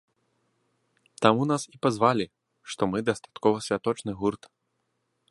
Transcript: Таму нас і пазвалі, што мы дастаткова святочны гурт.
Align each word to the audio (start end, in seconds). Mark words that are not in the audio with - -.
Таму 1.25 1.43
нас 1.51 1.61
і 1.75 1.81
пазвалі, 1.85 2.25
што 2.75 2.81
мы 2.93 2.97
дастаткова 3.09 3.57
святочны 3.67 4.11
гурт. 4.23 4.43